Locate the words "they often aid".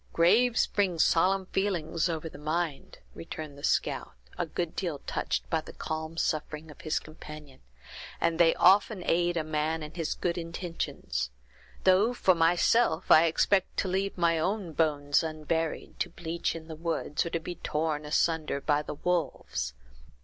8.39-9.37